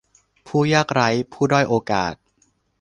[0.47, 2.13] ผู้ยากไร้ ผู้ด้อยโอกาส